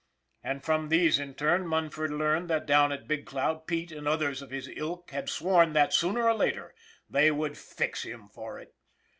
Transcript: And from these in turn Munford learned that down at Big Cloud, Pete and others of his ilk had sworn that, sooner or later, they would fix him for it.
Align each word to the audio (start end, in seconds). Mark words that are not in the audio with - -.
And 0.43 0.63
from 0.63 0.89
these 0.89 1.19
in 1.19 1.35
turn 1.35 1.67
Munford 1.67 2.09
learned 2.09 2.49
that 2.49 2.65
down 2.65 2.91
at 2.91 3.07
Big 3.07 3.23
Cloud, 3.23 3.67
Pete 3.67 3.91
and 3.91 4.07
others 4.07 4.41
of 4.41 4.49
his 4.49 4.67
ilk 4.67 5.11
had 5.11 5.29
sworn 5.29 5.73
that, 5.73 5.93
sooner 5.93 6.23
or 6.23 6.33
later, 6.33 6.73
they 7.07 7.29
would 7.29 7.55
fix 7.55 8.01
him 8.01 8.27
for 8.27 8.57
it. 8.57 8.73